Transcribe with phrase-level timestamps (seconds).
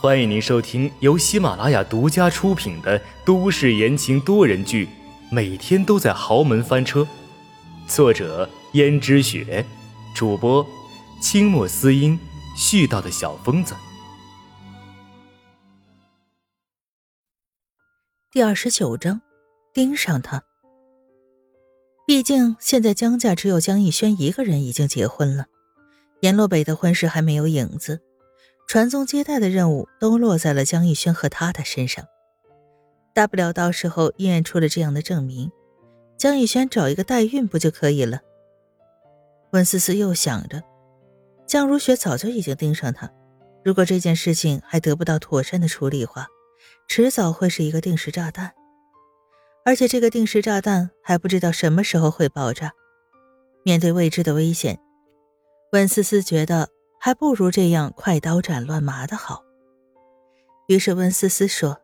[0.00, 4.86] 欢迎您收听由喜马拉雅独家出品的都市言情多人剧
[5.30, 7.00] 《每天都在豪门翻车》，
[7.86, 9.64] 作者：胭脂雪，
[10.14, 10.66] 主播：
[11.22, 12.18] 清墨思音，
[12.54, 13.74] 絮叨的小疯子。
[18.30, 19.22] 第二十九章，
[19.72, 20.42] 盯上他。
[22.06, 25.46] 毕竟现在江家只有江逸轩一个人已经结婚了，
[26.20, 28.02] 阎洛北的婚事还没有影子。
[28.74, 32.04] 传宗接代的任务都落在了江逸轩和他的身上，
[33.12, 35.48] 大不了到时候医院出了这样的证明，
[36.18, 38.18] 江逸轩找一个代孕不就可以了？
[39.52, 40.60] 温思思又想着，
[41.46, 43.08] 江如雪早就已经盯上他，
[43.64, 46.26] 如果这件事情还得不到妥善的处理话，
[46.88, 48.54] 迟早会是一个定时炸弹，
[49.64, 52.72] 而且这个定时炸弹还不知道什么时候会爆炸。
[53.62, 54.80] 面对未知的危险，
[55.70, 56.73] 温思思觉得。
[57.04, 59.44] 还不如这样快刀斩乱麻的好。
[60.68, 61.76] 于是温思思说：“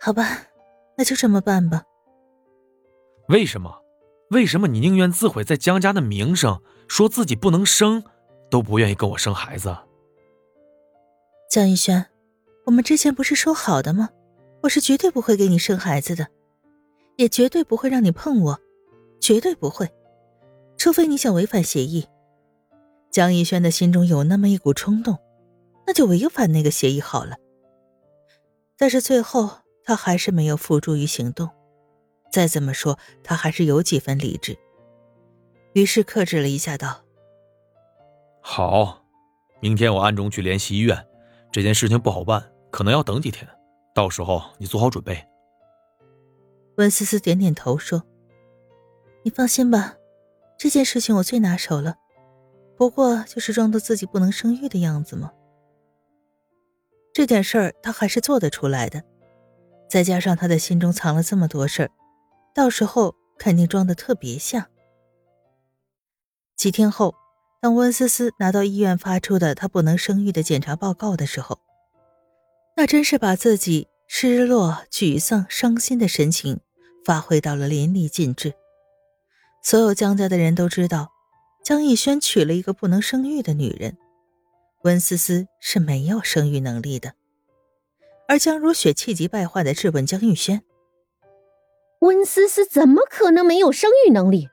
[0.00, 0.46] 好吧，
[0.96, 1.82] 那就这么办吧。”
[3.28, 3.82] 为什么？
[4.30, 8.02] 为什么你宁愿自毁在江家的名声，说自己不能生，
[8.50, 9.76] 都不愿意跟我生孩子？
[11.50, 12.06] 江逸轩，
[12.64, 14.08] 我们之前不是说好的吗？
[14.62, 16.26] 我是绝对不会给你生孩子的，
[17.16, 18.58] 也绝对不会让你碰我，
[19.20, 19.92] 绝对不会，
[20.78, 22.06] 除非你想违反协议。
[23.14, 25.16] 江逸轩的心中有那么一股冲动，
[25.86, 27.36] 那就违反那个协议好了。
[28.76, 29.48] 但是最后
[29.84, 31.48] 他还是没有付诸于行动。
[32.32, 34.58] 再怎么说，他还是有几分理智。
[35.74, 37.04] 于是克制了一下，道
[38.42, 39.04] ：“好，
[39.60, 41.06] 明天我暗中去联系医院。
[41.52, 43.48] 这件事情不好办，可能要等几天。
[43.94, 45.24] 到时候你做好准备。”
[46.78, 48.02] 温思思点点头说
[49.22, 49.94] ：“你放心吧，
[50.58, 51.94] 这件事情我最拿手了。”
[52.76, 55.32] 不过就是装作自己不能生育的样子吗？
[57.12, 59.02] 这点事儿他还是做得出来的。
[59.88, 61.90] 再加上他的心中藏了这么多事儿，
[62.52, 64.66] 到时候肯定装得特别像。
[66.56, 67.14] 几天后，
[67.60, 71.60] 当温思思拿到医院发出的她不能生育的检查报告的时候，
[72.76, 76.58] 那真是把自己失落、沮丧、伤心的神情
[77.04, 78.54] 发挥到了淋漓尽致。
[79.62, 81.13] 所有江家的人都知道。
[81.64, 83.96] 江逸轩娶了一个不能生育的女人，
[84.82, 87.14] 温思思是没有生育能力的。
[88.28, 90.62] 而江如雪气急败坏的质问江逸轩
[92.00, 94.50] ：“温思思怎么可能没有生育能力？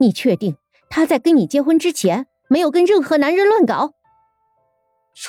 [0.00, 0.56] 你确定
[0.90, 3.92] 她在跟你结婚之前没有跟任何男人乱搞？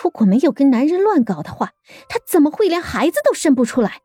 [0.02, 1.74] 如果没有跟男人乱搞的话，
[2.10, 4.02] 她怎么会连孩子都生不出来？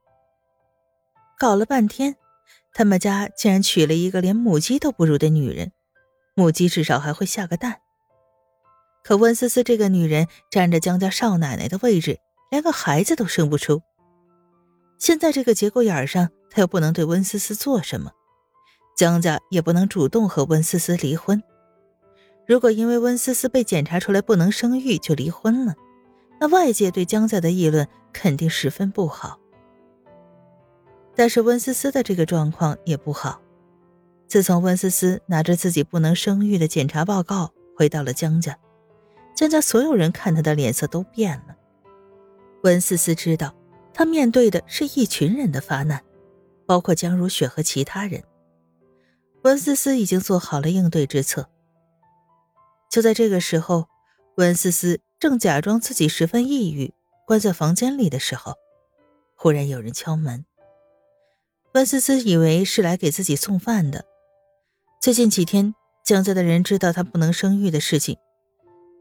[1.38, 2.16] 搞了半天，
[2.74, 5.72] 他们家竟然娶了一个连母鸡都不如的女人。”
[6.38, 7.80] 母鸡至少还会下个蛋，
[9.02, 13.82] 可温思思这个女人占着江家少奶奶的位置，连个孩子都生不出。
[15.00, 18.12] 现在这个节骨眼上，她又不能对温思思做什么，
[18.96, 21.42] 江家也不能主动和温思思离婚。
[22.46, 25.74] 如果因为温思思被检查出来不能生育就离婚了，
[26.40, 29.40] 那外界对江家的议论肯定十分不好。
[31.16, 33.40] 但是温思思的这个状况也不好。
[34.28, 38.58] 自从温思思拿着自己不能生育的检查报告回到了江家，
[39.34, 41.56] 江家所有人看她的脸色都变了。
[42.62, 43.54] 温思思知道，
[43.94, 46.04] 她面对的是一群人的发难，
[46.66, 48.22] 包括江如雪和其他人。
[49.44, 51.48] 温思思已经做好了应对之策。
[52.90, 53.88] 就在这个时候，
[54.36, 56.92] 温思思正假装自己十分抑郁，
[57.26, 58.54] 关在房间里的时候，
[59.36, 60.44] 忽然有人敲门。
[61.72, 64.04] 温思思以为是来给自己送饭的。
[65.00, 68.18] 最近几天，江家的人知道他不能生育的事情，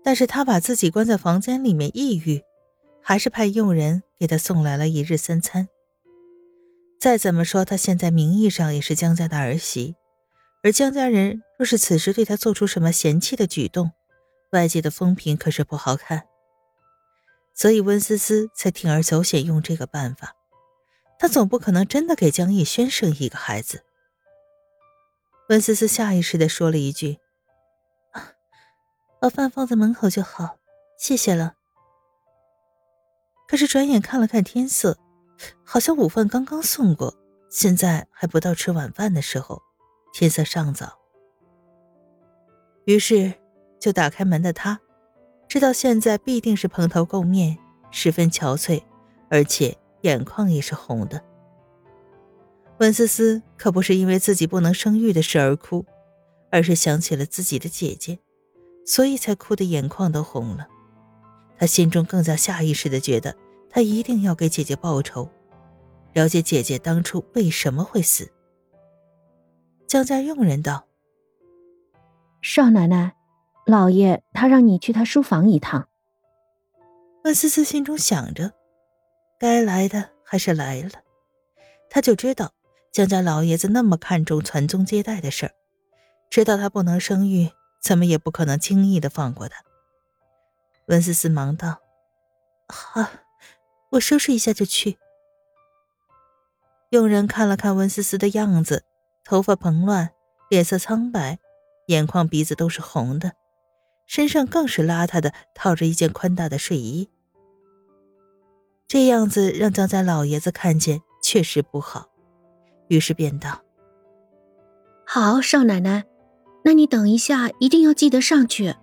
[0.04, 2.44] 但是他把自己关在房间里面抑郁，
[3.02, 5.68] 还是派佣人给他送来了一日三餐。
[7.00, 9.96] 再怎么说，他现在名义上也是江家的儿媳，
[10.62, 13.92] 而江家人若是此时对他做出什么嫌弃的举动，
[14.52, 16.26] 外界的风评可是不好看。
[17.56, 20.36] 所以温思思才铤而走险用这个办法，
[21.18, 23.84] 她总不可能真的给江逸轩生一个孩子。
[25.50, 27.20] 温思思下意识的说了一句：“，
[29.22, 30.58] 把饭放在门口就好，
[31.00, 31.54] 谢谢了。”
[33.48, 34.98] 可是转眼看了看天色，
[35.64, 37.16] 好像午饭刚刚送过，
[37.50, 39.62] 现在还不到吃晚饭的时候，
[40.12, 41.00] 天色尚早。
[42.84, 43.34] 于是，
[43.80, 44.82] 就打开门的他，
[45.48, 47.58] 知道现在必定是蓬头垢面，
[47.90, 48.84] 十分憔悴，
[49.30, 51.24] 而且眼眶也是红的。
[52.80, 55.86] 温思思可不是因为自己不能生育的事而哭，
[56.52, 58.20] 而是想起了自己的姐姐，
[58.86, 60.68] 所以才哭得眼眶都红了。
[61.58, 63.36] 她心中更加下意识的觉得，
[63.70, 65.28] 她一定要给姐姐报仇，
[66.14, 68.32] 了解姐姐当初为什么会死。
[69.88, 70.86] 江家佣人道
[72.44, 73.16] ：“少奶奶，
[73.66, 75.88] 老爷他让你去他书房一趟。”
[77.24, 78.52] 温思思心中想着，
[79.40, 80.92] 该来的还是来了，
[81.90, 82.54] 她就知道
[82.98, 85.52] 江家老爷子那么看重传宗接代的事儿，
[86.32, 89.64] 知道他不能生育，怎么也不可能轻易的放过他。
[90.88, 91.80] 温思思忙道
[92.68, 93.08] ：“好，
[93.92, 94.98] 我收拾一下就去。”
[96.90, 98.84] 佣人看了看温思思的样子，
[99.24, 100.10] 头发蓬乱，
[100.50, 101.38] 脸色苍白，
[101.86, 103.34] 眼眶鼻子都是红的，
[104.08, 107.12] 身上更是邋遢的套着一件宽大的睡衣。
[108.88, 112.10] 这样子让江家老爷子看见确实不好，
[112.88, 113.62] 于是便道
[115.06, 116.04] ：“好，少奶奶，
[116.64, 118.76] 那你等一下一定要记得上去。”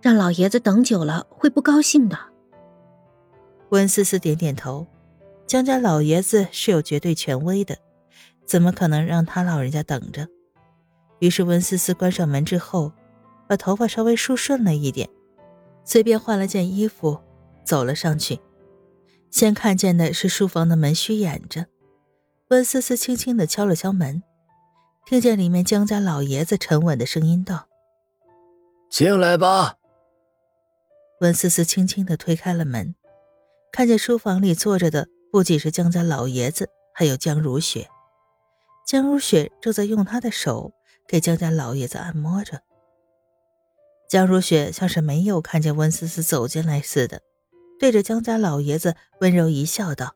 [0.00, 2.16] 让老爷子等久了会不高兴的。
[3.70, 4.86] 温思思点点头，
[5.44, 7.76] 江家老爷子是有绝对权威的，
[8.46, 10.28] 怎么可能让他老人家等着？
[11.18, 12.92] 于是温思思关上门之后，
[13.48, 15.10] 把头发稍微梳顺了一点，
[15.84, 17.18] 随便换了件衣服，
[17.64, 18.38] 走了上去。
[19.32, 21.66] 先看见的是书房的门虚掩着，
[22.50, 24.22] 温思思轻轻的敲了敲门，
[25.04, 27.68] 听见里面江家老爷子沉稳的声音道
[28.88, 29.76] ：“进来吧。”
[31.20, 32.94] 温思思轻轻的推开了门，
[33.70, 37.86] 看见书房里坐着的不仅是江家老爷子，还有江如雪。
[38.86, 40.72] 江如雪正在用她的手
[41.06, 42.62] 给江家老爷子按摩着。
[44.08, 47.20] 江如雪像是没有看见温思思走进来似的，
[47.78, 50.14] 对着江家老爷子温柔一笑，道：“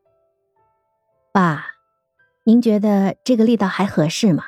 [1.31, 1.72] 爸，
[2.45, 4.45] 您觉得这个力道还合适吗？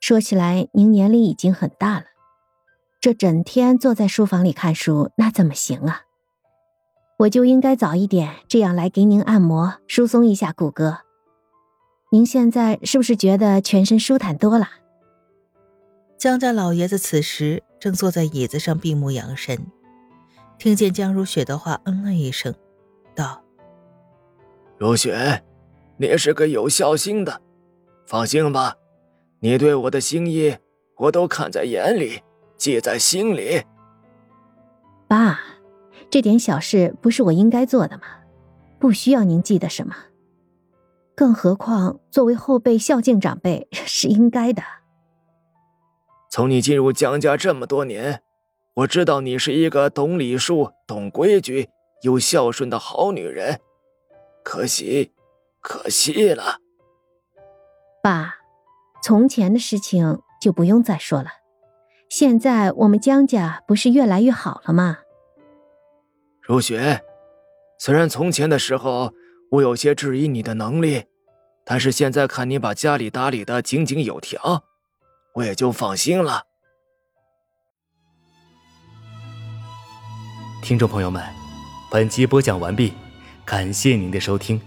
[0.00, 2.04] 说起来，您年龄已经很大了。”
[3.00, 6.02] 这整天坐在书房里看书，那怎么行啊？
[7.20, 10.98] 我就应该早一点这样来给您按摩，疏松一下骨骼。
[12.10, 14.68] 您现在是不是觉得全身舒坦多了？
[16.18, 19.66] 江家老爷子此时正坐在椅子上闭目养神，
[20.58, 22.54] 听见江如雪的话，嗯了一声，
[23.14, 23.42] 道
[24.76, 25.42] ：“如雪，
[26.00, 27.42] 你是个有孝心的，
[28.06, 28.74] 放心吧，
[29.40, 30.56] 你对我的心意，
[30.96, 32.22] 我都看在眼里。”
[32.56, 33.62] 记在心里，
[35.08, 35.40] 爸，
[36.10, 38.02] 这点小事不是我应该做的吗？
[38.78, 39.96] 不需要您记得什么。
[41.14, 44.62] 更何况，作为后辈孝敬长辈是应该的。
[46.30, 48.22] 从你进入江家这么多年，
[48.74, 51.70] 我知道你是一个懂礼数、懂规矩、
[52.02, 53.58] 又孝顺的好女人。
[54.44, 55.12] 可惜，
[55.60, 56.58] 可惜了。
[58.02, 58.36] 爸，
[59.02, 61.30] 从前的事情就不用再说了。
[62.08, 64.98] 现在我们江家不是越来越好了吗？
[66.42, 67.02] 如雪，
[67.78, 69.12] 虽然从前的时候
[69.52, 71.04] 我有些质疑你的能力，
[71.64, 74.64] 但是现在看你把家里打理的井井有条，
[75.34, 76.44] 我也就放心了。
[80.62, 81.22] 听众朋友们，
[81.90, 82.92] 本集播讲完毕，
[83.44, 84.60] 感谢您的收听。